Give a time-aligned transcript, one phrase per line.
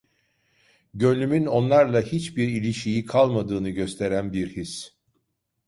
[0.93, 4.93] Gönlümün onlarla hiçbir ilişiği kalmadığını gösteren bir his…